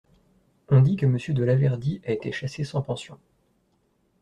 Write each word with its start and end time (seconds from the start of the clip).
On 0.69 0.81
dit 0.81 0.95
que 0.95 1.05
Monsieur 1.05 1.35
de 1.35 1.43
Laverdy 1.43 2.01
a 2.05 2.11
été 2.11 2.31
chassé 2.31 2.63
sans 2.63 2.81
pension. 2.81 3.19